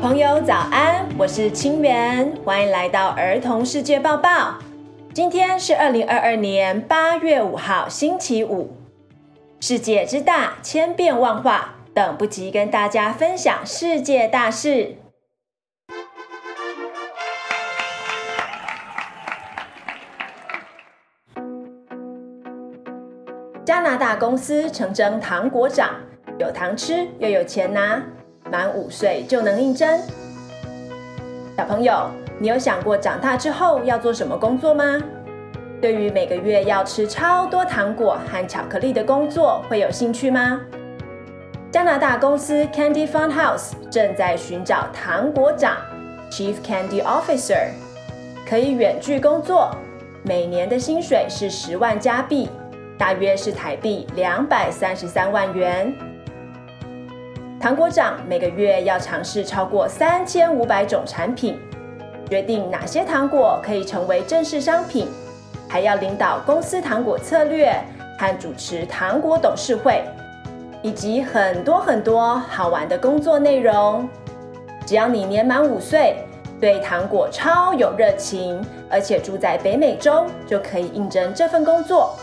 [0.00, 4.58] 朋友早安，我是清源，欢迎来到儿童世界报报。
[5.14, 8.76] 今天是二零二二年八月五号，星期五。
[9.58, 14.96] 世界之大，千变万化，等不及跟大家分享世界大事。
[23.64, 25.94] 加拿大公司诚征糖果长，
[26.38, 28.02] 有糖吃又有钱拿。
[28.50, 30.00] 满五岁就能应征。
[31.56, 35.00] 小朋友，你有想过长大之后要做什么工作吗？
[35.80, 40.60] 对于每个月要吃超多糖果和巧克力的工作，会有兴趣吗？
[41.70, 45.76] 加拿大公司 Candy Fun House 正在寻找糖果长
[46.30, 47.68] （Chief Candy Officer），
[48.48, 49.76] 可以远距工作，
[50.22, 52.48] 每年的薪水是十万加币，
[52.96, 55.94] 大约是台币两百三十三万元。
[57.66, 61.58] 糖果长每个月要尝试超过三千五百种产品，
[62.30, 65.08] 决定哪些糖果可以成为正式商品，
[65.68, 67.74] 还要领导公司糖果策略
[68.20, 70.04] 和主持糖果董事会，
[70.80, 74.08] 以及很多很多好玩的工作内容。
[74.86, 76.14] 只要你年满五岁，
[76.60, 82.14] 对糖果超有热情，而且住在北美洲，就可以应征这份工作。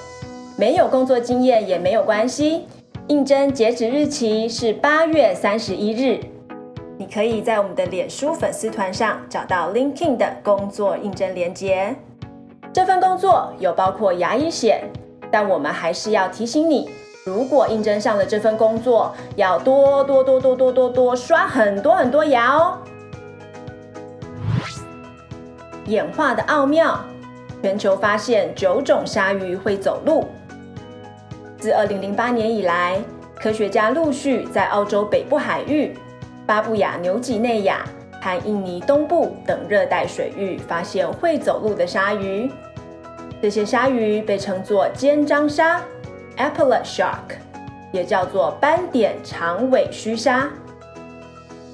[0.56, 2.66] 没有工作经验也没有关系。
[3.10, 6.22] 应征截止日期是八月三十一日，
[6.98, 11.94] 你可以在我们的脸书粉丝团上找到 Linkin 的工作应征链接。
[12.72, 14.90] 这份工作有包括牙医险，
[15.30, 16.90] 但我们还是要提醒你，
[17.26, 22.78] 如果应征上了这份工作，要多多多多多多多刷很多很多牙哦。
[25.88, 26.98] 演化的奥妙，
[27.62, 30.24] 全球发现九种鲨鱼会走路。
[31.64, 33.02] 自二零零八年以来，
[33.36, 35.96] 科学家陆续在澳洲北部海域、
[36.46, 37.86] 巴布亚纽几内亚
[38.22, 42.52] 和印尼东部等热带水域发现会走路的鲨鱼。
[43.42, 45.82] 这些鲨鱼被称作尖章鲨
[46.36, 47.38] （Epaulette Shark），
[47.94, 50.52] 也叫做斑点长尾须鲨。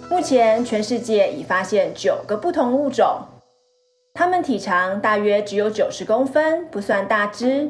[0.08, 3.22] 目前，全世界已发现九个不同物种，
[4.14, 7.68] 它们体长大约只有九十公分，不算大只，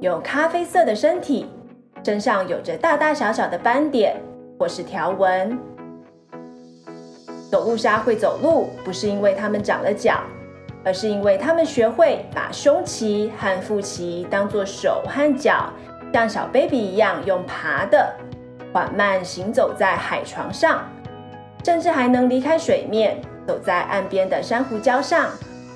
[0.00, 1.46] 有咖啡色的身体。
[2.04, 4.16] 身上有着大大小小的斑点
[4.58, 5.58] 或是条纹。
[7.50, 10.20] 走路鲨会走路，不是因为它们长了脚，
[10.84, 15.68] 而是因为它们学会把胸鳍和腹鳍当作手和脚，
[16.12, 18.14] 像小 baby 一样用爬的，
[18.72, 20.82] 缓慢行走在海床上，
[21.64, 25.28] 甚至还能离开水面，走在岸边的珊瑚礁上。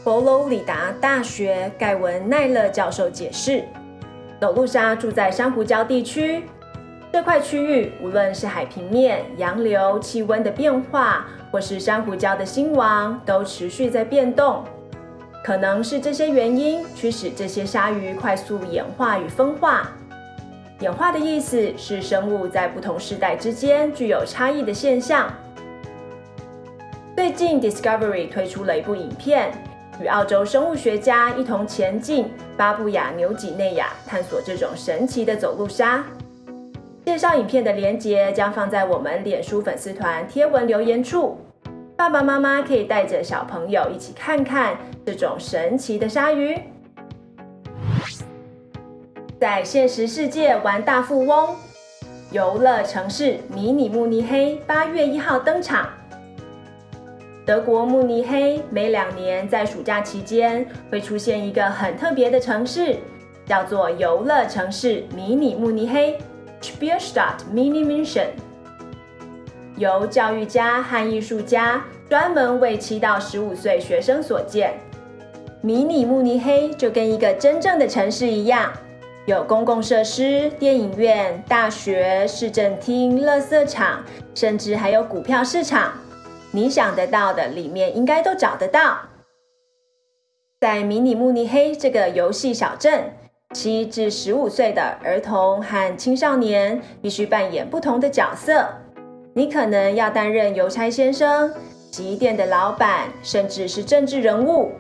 [0.04, 3.64] 佛罗里达大学盖文奈勒教授解释。
[4.40, 6.44] 走路鲨住在珊瑚礁地区，
[7.12, 14.62] 这块区域无论是海平面、洋流、气温的变化，或是珊瑚礁的兴亡，都持续在变动。
[15.42, 19.90] 可能是这些原因驱使这些鲨鱼快速演化与分化。
[20.80, 25.32] 演化的意思是生物在不同世代之间具有差异的现象。
[27.16, 29.52] 最近，Discovery 推出了一部影片。
[30.00, 36.04] 与澳洲生物学家一同前进巴布亚纽几内亚，探索这种神奇的走路鲨。
[37.04, 41.38] 介绍影片的链接将放在我们脸书粉丝团贴文留言处，
[41.96, 46.58] 爸爸妈妈可以带着小朋友一起看看这种神奇的鲨鱼。
[49.38, 51.54] 在现实世界玩大富翁，
[52.30, 55.86] 游乐城市迷你慕尼黑八月一号登场。
[57.46, 62.96] 德国慕尼黑每两年在暑假期间会出现一个很特别的城市，
[63.44, 66.16] 叫做游乐城市迷你慕尼黑
[66.62, 68.28] （Spielstadt Mini München），
[69.76, 74.72] 由教育家和艺术家专门为七到十五岁学生所建。
[75.60, 78.72] 迷你慕尼黑就跟一个真正的城市一样，
[79.26, 84.02] 有公共设施、电影院、大学、市政厅、垃圾场，
[84.34, 85.92] 甚至还有股票市场。
[86.54, 88.96] 你想得到的，里面应该都找得到。
[90.60, 93.12] 在迷你慕尼黑这个游戏小镇，
[93.52, 98.68] 七至十五岁的儿童和青少年必须扮演不同的角色。
[99.34, 101.52] 你可能要担任邮差先生、
[101.90, 104.70] 洗衣店的老板，甚至是政治人物。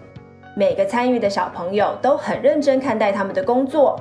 [0.56, 4.00] 每个参与的小朋友都很认真看待他们的工作。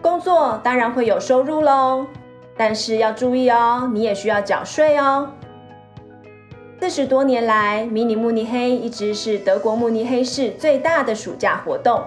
[0.00, 2.06] 工作当然会有收入喽，
[2.56, 5.28] 但是要注意哦，你也需要缴税哦。
[6.84, 12.02] 四十多年来，迷你慕尼黑一直是德国慕尼黑市最大的暑假活动，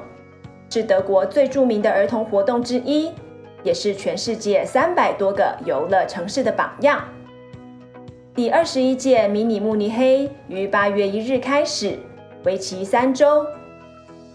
[0.70, 3.12] 是德国最著名的儿童活动之一，
[3.64, 7.04] 也是全世界三百多个游乐城市的榜样。
[8.36, 11.98] 第二十一届迷你慕尼黑于八月一日开始，
[12.44, 13.48] 为期三周，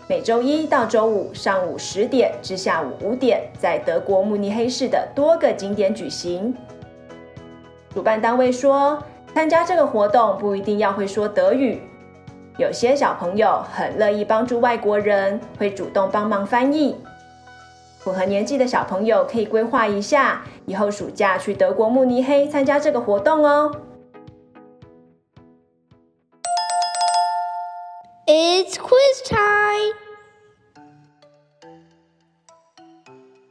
[0.08, 6.52] 每周一到周五上午十点至下午五点，在德国慕尼黑市的多个景点举行。
[7.94, 9.00] 主办单位说，
[9.34, 11.80] 参加这个活动不一定要会说德语。
[12.58, 16.96] 有些小朋友很乐意帮助外国人，会主动帮忙翻译。
[17.98, 23.74] 符合年纪的小朋友可以规划一下，以后暑假去德国慕尼黑参加这个活动哦。
[28.26, 29.96] It's quiz time。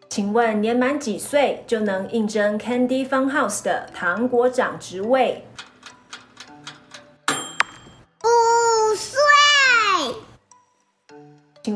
[0.10, 5.46] 请问年满几岁就能应征 Candy Fun House 的糖果长职位？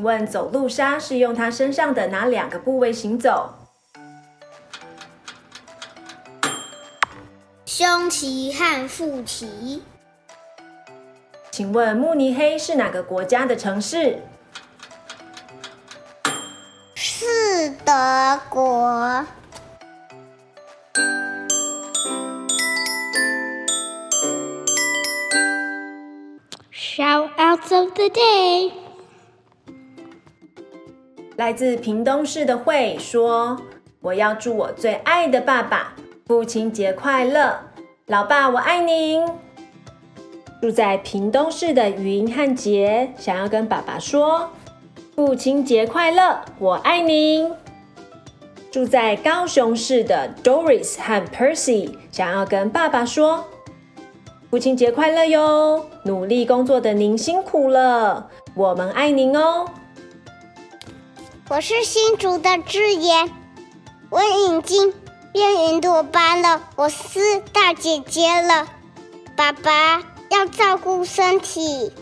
[0.06, 3.56] 问走路沙是用它身上的哪两个部位行走？
[7.66, 9.81] 胸鳍和腹鳍。
[11.50, 14.22] 请问慕尼黑是哪个国家的城市？
[16.94, 19.25] 是德国。
[26.72, 28.85] Shoutouts of the day。
[31.36, 33.60] 来自屏东市的慧说
[34.00, 35.94] ：“我要祝我最爱的爸爸
[36.26, 37.60] 父亲节快乐，
[38.06, 39.22] 老爸我爱您。”
[40.62, 44.50] 住在屏东市的云和杰想要跟爸爸说
[45.14, 47.52] ：“父亲节快乐，我爱您。”
[48.72, 53.44] 住在高雄市的 Doris 和 Percy 想要跟爸爸说
[54.50, 55.86] ：“父亲节快乐哟！
[56.06, 59.66] 努力工作的您辛苦了，我们爱您哦。”
[61.47, 63.30] 我是新竹的智妍，
[64.09, 64.92] 我已经
[65.31, 68.68] 变云朵般了，我是大姐姐了。
[69.36, 70.01] 爸爸
[70.31, 71.94] 要照顾身体，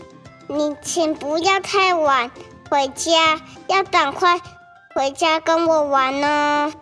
[0.48, 2.30] 你请不要太晚
[2.70, 4.40] 回家，要赶快
[4.94, 6.72] 回家跟我玩哦。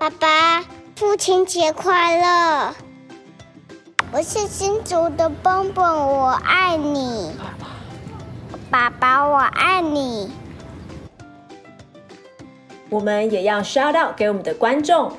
[0.00, 0.64] 爸爸，
[0.96, 2.74] 父亲节快乐！
[4.10, 7.32] 我是新竹的蹦蹦，我爱你，
[8.68, 10.32] 爸爸，我爱你。
[12.90, 15.12] 我们也要 shout out 给我们的观众。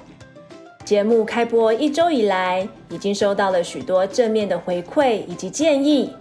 [0.86, 6.12] 节目开播一周以来，已经收到了许多正面的回馈以及建议。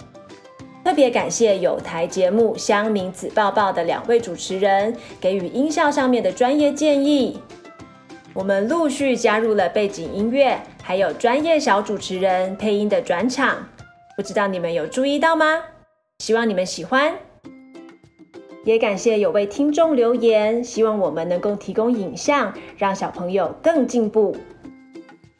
[0.85, 7.41] 特别感谢有台节目《乡民子报报》的两位主持人给予音效上面的专业建议。
[8.35, 13.69] 我们陆续加入了背景音乐，还有专业小主持人配音的转场，
[14.17, 15.63] 不知道你们有注意到吗？
[16.19, 17.15] 希望你们喜欢。
[18.69, 24.37] 也感谢有位听众留言，希望我们能够提供影像，让小朋友更进步。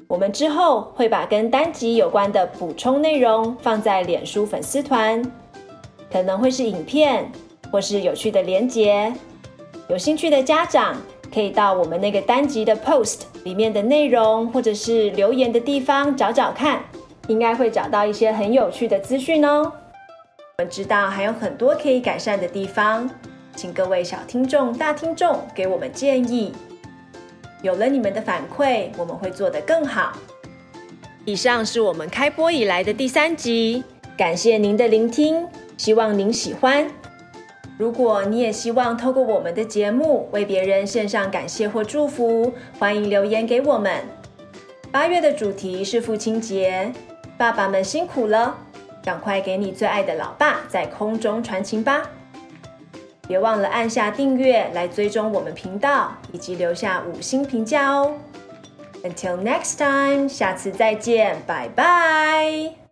[0.07, 5.23] 我们之后会把跟单集有关的补充内容放在脸书粉丝团，
[6.11, 7.31] 可能会是影片
[7.71, 9.13] 或是有趣的连结。
[9.91, 10.97] 有兴趣的家长
[11.31, 16.83] 可以到我们那个单集的 post 里面的内容，或者是留言的地方找找看，
[17.27, 19.71] 应该会找到一些很有趣的资讯哦。
[20.61, 23.09] 我们知道还有很多可以改善的地方，
[23.55, 26.53] 请各位小听众、大听众给我们建议。
[27.63, 30.19] 有了你们的反馈，我们会做得更好。
[31.25, 33.85] 以上是我们开播以来的第三集，
[34.17, 35.47] 感谢您的聆听，
[35.77, 36.85] 希望您喜欢。
[37.77, 44.03] 如果你也希望透过我们的节目为别人献上感谢或祝福，欢迎留言给我们。
[44.91, 46.93] 八月的主题是父亲节，
[47.37, 48.59] 爸爸们辛苦了。
[49.03, 52.03] 赶快给你最爱的老爸在空中传情吧！
[53.27, 58.15] 别忘了按下订阅来追踪我们频道，以及留下五星评价哦。
[59.05, 62.88] Until next time，下次再见，拜拜。